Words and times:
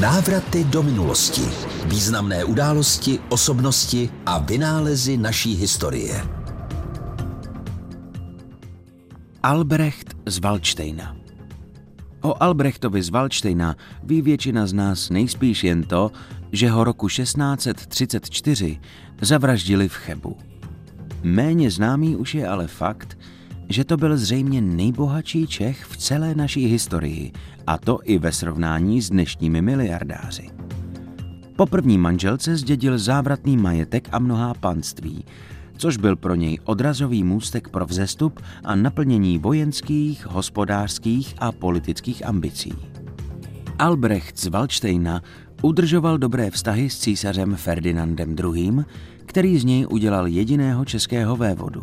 Návraty 0.00 0.64
do 0.64 0.82
minulosti. 0.82 1.42
Významné 1.86 2.44
události, 2.44 3.18
osobnosti 3.28 4.10
a 4.26 4.38
vynálezy 4.38 5.16
naší 5.16 5.54
historie. 5.54 6.26
Albrecht 9.42 10.14
z 10.26 10.38
Waldsteina 10.38 11.16
O 12.20 12.42
Albrechtovi 12.42 13.02
z 13.02 13.08
Waldsteina 13.08 13.76
ví 14.02 14.22
většina 14.22 14.66
z 14.66 14.72
nás 14.72 15.10
nejspíš 15.10 15.64
jen 15.64 15.82
to, 15.82 16.10
že 16.52 16.70
ho 16.70 16.84
roku 16.84 17.08
1634 17.08 18.80
zavraždili 19.20 19.88
v 19.88 19.94
Chebu. 19.94 20.36
Méně 21.22 21.70
známý 21.70 22.16
už 22.16 22.34
je 22.34 22.48
ale 22.48 22.66
fakt, 22.66 23.18
že 23.68 23.84
to 23.84 23.96
byl 23.96 24.16
zřejmě 24.16 24.60
nejbohatší 24.60 25.46
Čech 25.46 25.84
v 25.84 25.96
celé 25.96 26.34
naší 26.34 26.66
historii, 26.66 27.32
a 27.66 27.78
to 27.78 27.98
i 28.04 28.18
ve 28.18 28.32
srovnání 28.32 29.02
s 29.02 29.10
dnešními 29.10 29.62
miliardáři. 29.62 30.50
Po 31.56 31.66
první 31.66 31.98
manželce 31.98 32.56
zdědil 32.56 32.98
závratný 32.98 33.56
majetek 33.56 34.08
a 34.12 34.18
mnohá 34.18 34.54
panství, 34.54 35.24
což 35.76 35.96
byl 35.96 36.16
pro 36.16 36.34
něj 36.34 36.58
odrazový 36.64 37.24
můstek 37.24 37.68
pro 37.68 37.86
vzestup 37.86 38.40
a 38.64 38.74
naplnění 38.74 39.38
vojenských, 39.38 40.26
hospodářských 40.26 41.34
a 41.38 41.52
politických 41.52 42.26
ambicí. 42.26 42.72
Albrecht 43.78 44.38
z 44.38 44.46
Waldsteina 44.46 45.22
udržoval 45.62 46.18
dobré 46.18 46.50
vztahy 46.50 46.90
s 46.90 46.98
císařem 46.98 47.56
Ferdinandem 47.56 48.36
II., 48.38 48.84
který 49.26 49.58
z 49.58 49.64
něj 49.64 49.86
udělal 49.90 50.26
jediného 50.26 50.84
českého 50.84 51.36
vévodu. 51.36 51.80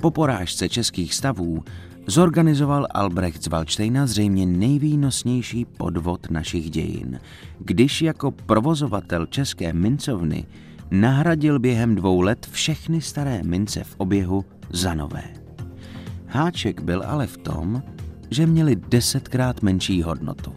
Po 0.00 0.10
porážce 0.10 0.68
českých 0.68 1.14
stavů 1.14 1.64
zorganizoval 2.06 2.86
Albrecht 2.90 3.44
z 3.44 3.48
Waldsteina 3.48 4.06
zřejmě 4.06 4.46
nejvýnosnější 4.46 5.64
podvod 5.64 6.30
našich 6.30 6.70
dějin, 6.70 7.20
když 7.58 8.02
jako 8.02 8.30
provozovatel 8.30 9.26
české 9.26 9.72
mincovny 9.72 10.46
nahradil 10.90 11.58
během 11.58 11.94
dvou 11.94 12.20
let 12.20 12.48
všechny 12.50 13.00
staré 13.00 13.42
mince 13.42 13.84
v 13.84 13.94
oběhu 13.98 14.44
za 14.70 14.94
nové. 14.94 15.24
Háček 16.26 16.80
byl 16.80 17.02
ale 17.06 17.26
v 17.26 17.36
tom, 17.36 17.82
že 18.30 18.46
měli 18.46 18.76
desetkrát 18.76 19.62
menší 19.62 20.02
hodnotu. 20.02 20.52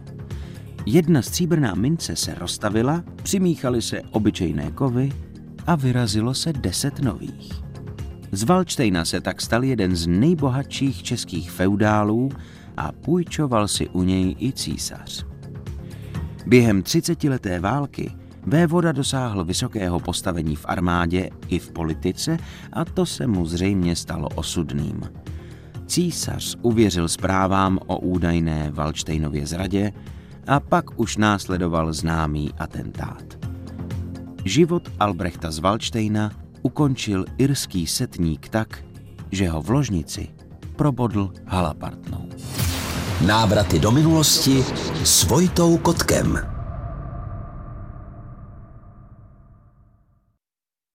Jedna 0.86 1.22
stříbrná 1.22 1.74
mince 1.74 2.16
se 2.16 2.34
rozstavila, 2.34 3.04
přimíchaly 3.22 3.82
se 3.82 4.02
obyčejné 4.02 4.70
kovy 4.70 5.12
a 5.66 5.74
vyrazilo 5.74 6.34
se 6.34 6.52
deset 6.52 6.98
nových. 6.98 7.63
Z 8.34 8.42
Valčtejna 8.42 9.04
se 9.04 9.20
tak 9.20 9.40
stal 9.40 9.64
jeden 9.64 9.96
z 9.96 10.06
nejbohatších 10.06 11.02
českých 11.02 11.50
feudálů 11.50 12.30
a 12.76 12.92
půjčoval 12.92 13.68
si 13.68 13.88
u 13.88 14.02
něj 14.02 14.36
i 14.40 14.52
císař. 14.52 15.26
Během 16.46 16.82
třicetileté 16.82 17.60
války 17.60 18.12
vévoda 18.46 18.92
dosáhl 18.92 19.44
vysokého 19.44 20.00
postavení 20.00 20.56
v 20.56 20.64
armádě 20.68 21.30
i 21.48 21.58
v 21.58 21.70
politice 21.70 22.36
a 22.72 22.84
to 22.84 23.06
se 23.06 23.26
mu 23.26 23.46
zřejmě 23.46 23.96
stalo 23.96 24.28
osudným. 24.28 25.00
Císař 25.86 26.56
uvěřil 26.62 27.08
zprávám 27.08 27.78
o 27.86 27.98
údajné 27.98 28.70
Valčtejnově 28.70 29.46
zradě 29.46 29.92
a 30.46 30.60
pak 30.60 31.00
už 31.00 31.16
následoval 31.16 31.92
známý 31.92 32.50
atentát. 32.58 33.24
Život 34.44 34.88
Albrechta 35.00 35.50
z 35.50 35.58
Valčtejna 35.58 36.43
ukončil 36.64 37.28
irský 37.36 37.84
setník 37.84 38.48
tak, 38.48 38.80
že 39.28 39.52
ho 39.52 39.60
v 39.60 39.68
ložnici 39.70 40.32
probodl 40.74 41.30
halapartnou. 41.46 42.26
Návraty 43.22 43.78
do 43.78 43.92
minulosti 43.92 44.64
s 45.04 45.28
Vojtou 45.28 45.78
Kotkem. 45.78 46.53